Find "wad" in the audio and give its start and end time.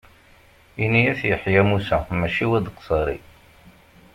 2.49-2.65